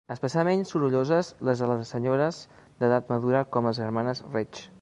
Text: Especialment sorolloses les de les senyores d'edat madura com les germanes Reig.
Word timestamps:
Especialment 0.13 0.63
sorolloses 0.69 1.29
les 1.49 1.61
de 1.63 1.69
les 1.73 1.93
senyores 1.95 2.41
d'edat 2.81 3.15
madura 3.15 3.47
com 3.57 3.71
les 3.71 3.83
germanes 3.85 4.29
Reig. 4.37 4.69